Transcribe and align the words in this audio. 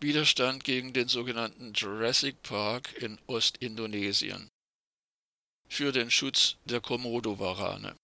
Widerstand 0.00 0.62
gegen 0.62 0.92
den 0.92 1.08
sogenannten 1.08 1.72
Jurassic 1.72 2.40
Park 2.42 2.92
in 3.02 3.18
Ostindonesien 3.26 4.48
für 5.68 5.90
den 5.90 6.10
Schutz 6.10 6.56
der 6.64 6.80
Komodo-Warane. 6.80 7.96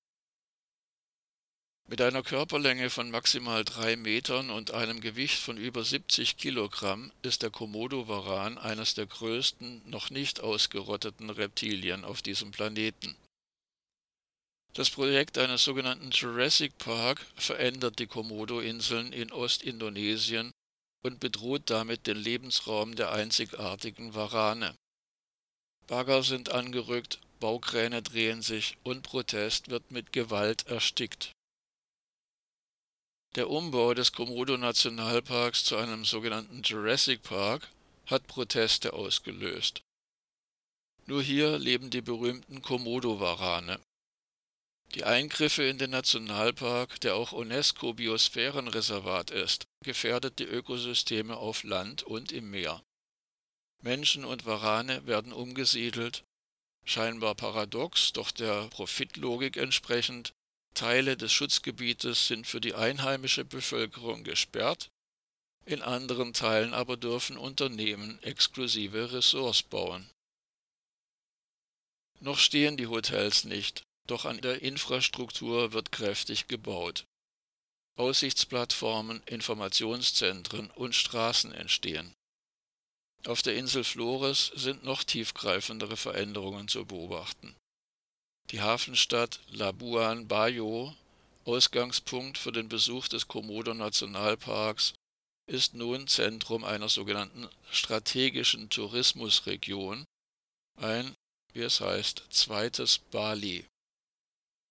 Mit 1.87 2.01
einer 2.01 2.22
Körperlänge 2.22 2.91
von 2.91 3.11
maximal 3.11 3.65
drei 3.65 3.95
Metern 3.95 4.51
und 4.51 4.72
einem 4.72 5.01
Gewicht 5.01 5.38
von 5.38 5.57
über 5.57 5.85
70 5.85 6.37
Kilogramm 6.37 7.12
ist 7.23 7.43
der 7.43 7.51
Komodo-Waran 7.51 8.59
eines 8.59 8.95
der 8.95 9.07
größten, 9.07 9.89
noch 9.89 10.11
nicht 10.11 10.41
ausgerotteten 10.41 11.31
Reptilien 11.31 12.05
auf 12.05 12.23
diesem 12.23 12.51
Planeten. 12.51 13.15
Das 14.73 14.91
Projekt 14.91 15.39
eines 15.39 15.63
sogenannten 15.63 16.11
Jurassic 16.11 16.77
Park 16.79 17.25
verändert 17.37 18.01
die 18.01 18.09
Komodo-Inseln 18.09 19.13
in 19.13 19.31
Ostindonesien 19.31 20.51
und 21.05 21.21
bedroht 21.21 21.71
damit 21.71 22.06
den 22.06 22.16
Lebensraum 22.16 22.97
der 22.97 23.12
einzigartigen 23.12 24.15
Warane. 24.15 24.74
Bagger 25.87 26.23
sind 26.23 26.51
angerückt, 26.51 27.20
Baukräne 27.41 28.02
drehen 28.02 28.41
sich 28.41 28.79
und 28.84 29.02
Protest 29.02 29.69
wird 29.69 29.91
mit 29.91 30.12
Gewalt 30.12 30.66
erstickt. 30.66 31.32
Der 33.34 33.51
Umbau 33.51 33.93
des 33.93 34.12
Komodo-Nationalparks 34.12 35.65
zu 35.65 35.77
einem 35.77 36.05
sogenannten 36.05 36.62
Jurassic 36.62 37.23
Park 37.23 37.68
hat 38.07 38.27
Proteste 38.27 38.93
ausgelöst. 38.93 39.82
Nur 41.07 41.23
hier 41.23 41.59
leben 41.59 41.91
die 41.91 42.01
berühmten 42.01 42.62
Komodo-Warane. 42.62 43.79
Die 44.95 45.03
Eingriffe 45.03 45.65
in 45.65 45.79
den 45.79 45.91
Nationalpark, 45.91 47.01
der 47.01 47.16
auch 47.16 47.33
UNESCO-Biosphärenreservat 47.33 49.33
ist, 49.33 49.66
gefährdet 49.85 50.39
die 50.39 50.45
Ökosysteme 50.45 51.37
auf 51.37 51.65
Land 51.65 52.05
und 52.05 52.30
im 52.30 52.51
Meer. 52.51 52.80
Menschen 53.83 54.24
und 54.24 54.46
Warane 54.46 55.05
werden 55.05 55.33
umgesiedelt, 55.33 56.23
scheinbar 56.85 57.35
paradox, 57.35 58.13
doch 58.13 58.30
der 58.30 58.68
Profitlogik 58.68 59.57
entsprechend, 59.57 60.33
Teile 60.74 61.16
des 61.16 61.33
Schutzgebietes 61.33 62.29
sind 62.29 62.46
für 62.46 62.61
die 62.61 62.74
einheimische 62.74 63.45
Bevölkerung 63.45 64.22
gesperrt, 64.22 64.91
in 65.66 65.83
anderen 65.83 66.34
Teilen 66.34 66.72
aber 66.72 66.97
dürfen 66.97 67.37
Unternehmen 67.37 68.22
exklusive 68.22 69.12
Ressorts 69.12 69.65
bauen. 69.65 70.09
Noch 72.21 72.38
stehen 72.38 72.77
die 72.77 72.87
Hotels 72.87 73.44
nicht, 73.44 73.84
doch 74.06 74.25
an 74.25 74.41
der 74.41 74.62
Infrastruktur 74.62 75.72
wird 75.72 75.93
kräftig 75.93 76.49
gebaut. 76.49 77.05
Aussichtsplattformen, 77.97 79.22
Informationszentren 79.27 80.71
und 80.72 80.94
Straßen 80.94 81.53
entstehen. 81.53 82.12
Auf 83.27 83.41
der 83.41 83.56
Insel 83.56 83.84
Flores 83.84 84.53
sind 84.55 84.84
noch 84.84 85.05
tiefgreifendere 85.05 85.97
Veränderungen 85.97 86.69
zu 86.69 86.84
beobachten. 86.84 87.55
Die 88.50 88.61
Hafenstadt 88.61 89.41
Labuan 89.49 90.28
Bajo, 90.28 90.94
Ausgangspunkt 91.44 92.37
für 92.37 92.53
den 92.53 92.69
Besuch 92.69 93.09
des 93.09 93.28
Komodo-Nationalparks, 93.28 94.94
ist 95.47 95.75
nun 95.75 96.06
Zentrum 96.09 96.65
einer 96.65 96.89
sogenannten 96.89 97.49
strategischen 97.71 98.69
Tourismusregion, 98.71 100.05
ein, 100.77 101.15
wie 101.53 101.61
es 101.61 101.81
heißt, 101.81 102.25
zweites 102.31 102.99
Bali. 102.99 103.65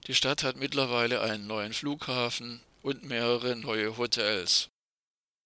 Die 0.07 0.15
Stadt 0.15 0.43
hat 0.43 0.57
mittlerweile 0.57 1.21
einen 1.21 1.47
neuen 1.47 1.73
Flughafen 1.73 2.61
und 2.81 3.03
mehrere 3.03 3.55
neue 3.55 3.97
Hotels. 3.97 4.69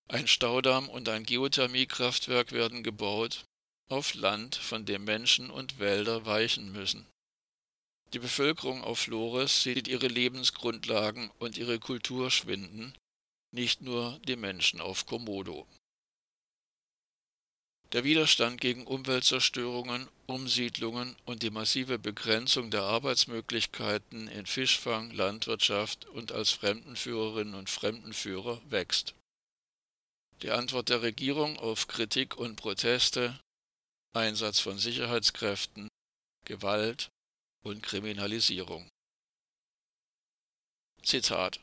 Ein 0.07 0.27
Staudamm 0.27 0.89
und 0.89 1.07
ein 1.09 1.23
Geothermiekraftwerk 1.25 2.51
werden 2.51 2.81
gebaut, 2.81 3.45
auf 3.89 4.15
Land, 4.15 4.55
von 4.55 4.85
dem 4.85 5.03
Menschen 5.03 5.51
und 5.51 5.77
Wälder 5.77 6.25
weichen 6.25 6.71
müssen. 6.71 7.05
Die 8.13 8.19
Bevölkerung 8.19 8.83
auf 8.83 8.99
Flores 8.99 9.61
sieht 9.61 9.87
ihre 9.87 10.07
Lebensgrundlagen 10.07 11.29
und 11.39 11.57
ihre 11.57 11.77
Kultur 11.77 12.31
schwinden, 12.31 12.97
nicht 13.51 13.81
nur 13.81 14.19
die 14.27 14.37
Menschen 14.37 14.81
auf 14.81 15.05
Komodo. 15.05 15.67
Der 17.93 18.03
Widerstand 18.03 18.59
gegen 18.59 18.85
Umweltzerstörungen, 18.85 20.09
Umsiedlungen 20.25 21.15
und 21.25 21.41
die 21.41 21.49
massive 21.49 21.97
Begrenzung 21.97 22.69
der 22.69 22.83
Arbeitsmöglichkeiten 22.83 24.27
in 24.27 24.45
Fischfang, 24.45 25.11
Landwirtschaft 25.11 26.05
und 26.07 26.33
als 26.33 26.51
Fremdenführerinnen 26.51 27.55
und 27.55 27.69
Fremdenführer 27.69 28.61
wächst. 28.69 29.15
Die 30.41 30.51
Antwort 30.51 30.89
der 30.89 31.01
Regierung 31.01 31.57
auf 31.57 31.87
Kritik 31.87 32.35
und 32.35 32.57
Proteste 32.57 33.39
Einsatz 34.13 34.59
von 34.59 34.77
Sicherheitskräften, 34.77 35.87
Gewalt 36.45 37.09
und 37.63 37.81
Kriminalisierung. 37.83 38.89
Zitat 41.03 41.61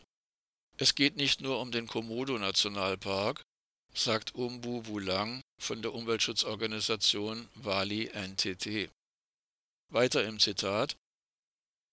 Es 0.79 0.95
geht 0.95 1.17
nicht 1.17 1.43
nur 1.43 1.61
um 1.61 1.71
den 1.71 1.87
Komodo-Nationalpark, 1.87 3.43
sagt 3.95 4.35
Umbu 4.35 4.87
Wulang 4.87 5.41
von 5.59 5.81
der 5.81 5.95
Umweltschutzorganisation 5.95 7.49
Wali 7.55 8.11
NTT. 8.13 8.91
Weiter 9.91 10.25
im 10.25 10.39
Zitat 10.41 10.97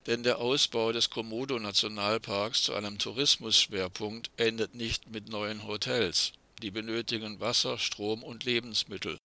denn 0.08 0.24
der 0.24 0.40
Ausbau 0.40 0.92
des 0.92 1.10
Komodo-Nationalparks 1.10 2.64
zu 2.64 2.74
einem 2.74 2.98
Tourismusschwerpunkt 2.98 4.32
endet 4.38 4.74
nicht 4.74 5.10
mit 5.12 5.30
neuen 5.30 5.68
Hotels. 5.68 6.34
Die 6.62 6.72
benötigen 6.72 7.40
Wasser, 7.40 7.78
Strom 7.78 8.24
und 8.24 8.44
Lebensmittel. 8.44 9.18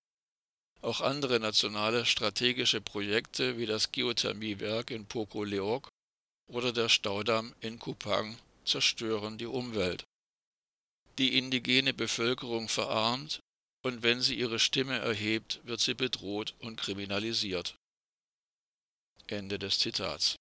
Auch 0.83 1.01
andere 1.01 1.41
nationale 1.41 2.05
strategische 2.05 2.81
Projekte 2.81 3.59
wie 3.59 3.67
das 3.67 3.93
Geothermiewerk 3.93 4.91
in 4.91 5.07
Poco-Leok 5.07 5.89
oder 6.49 6.73
der 6.73 6.89
Staudamm 6.89 7.55
in 7.61 7.79
Kupang 7.79 8.39
zerstören 8.65 9.39
die 9.39 9.47
Umwelt 9.47 10.05
die 11.19 11.39
indigene 11.39 11.95
Bevölkerung 11.95 12.69
verarmt, 12.69 13.41
und 13.83 14.03
wenn 14.03 14.21
sie 14.21 14.35
ihre 14.35 14.59
Stimme 14.59 14.99
erhebt, 14.99 15.61
wird 15.65 15.81
sie 15.81 15.95
bedroht 15.95 16.55
und 16.59 16.77
kriminalisiert. 16.77 17.77
Ende 19.29 19.59
des 19.59 19.79
Zitats 19.79 20.37